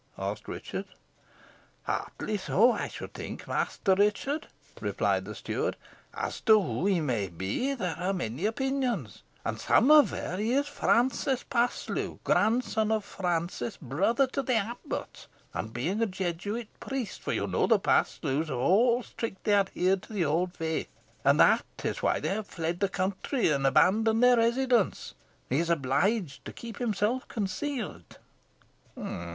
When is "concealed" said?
27.27-28.17